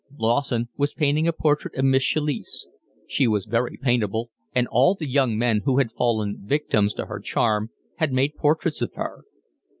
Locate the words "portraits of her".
8.35-9.25